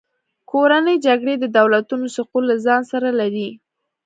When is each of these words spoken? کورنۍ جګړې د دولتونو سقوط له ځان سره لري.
کورنۍ 0.51 0.95
جګړې 1.05 1.35
د 1.39 1.45
دولتونو 1.57 2.05
سقوط 2.15 2.43
له 2.49 2.55
ځان 2.65 2.81
سره 2.91 3.09
لري. 3.19 3.49